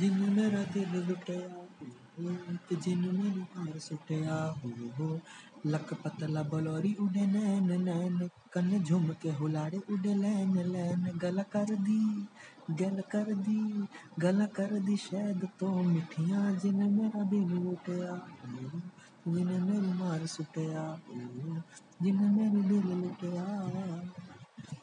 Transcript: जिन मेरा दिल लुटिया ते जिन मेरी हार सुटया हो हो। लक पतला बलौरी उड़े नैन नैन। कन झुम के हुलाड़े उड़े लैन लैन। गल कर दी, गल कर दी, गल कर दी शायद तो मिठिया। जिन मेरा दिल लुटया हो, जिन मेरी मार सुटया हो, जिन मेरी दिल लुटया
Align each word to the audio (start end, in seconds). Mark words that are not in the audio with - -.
जिन 0.00 0.18
मेरा 0.32 0.62
दिल 0.74 0.92
लुटिया 1.08 1.48
ते 2.68 2.76
जिन 2.76 3.00
मेरी 3.16 3.42
हार 3.52 3.78
सुटया 3.78 4.36
हो 4.58 4.70
हो। 4.96 5.08
लक 5.66 5.94
पतला 5.94 6.42
बलौरी 6.42 6.92
उड़े 7.00 7.24
नैन 7.26 7.68
नैन। 7.82 8.16
कन 8.52 8.70
झुम 8.82 9.08
के 9.22 9.30
हुलाड़े 9.30 9.78
उड़े 9.90 10.14
लैन 10.14 10.54
लैन। 10.66 11.02
गल 11.16 11.42
कर 11.52 11.74
दी, 11.76 12.00
गल 12.70 13.02
कर 13.12 13.34
दी, 13.34 13.60
गल 14.18 14.46
कर 14.46 14.78
दी 14.80 14.96
शायद 14.96 15.48
तो 15.60 15.68
मिठिया। 15.82 16.40
जिन 16.54 16.80
मेरा 16.92 17.22
दिल 17.24 17.50
लुटया 17.64 18.12
हो, 18.12 18.80
जिन 19.28 19.48
मेरी 19.62 19.92
मार 19.94 20.26
सुटया 20.26 20.84
हो, 21.08 21.62
जिन 22.02 22.18
मेरी 22.32 22.62
दिल 22.62 22.86
लुटया 22.96 23.39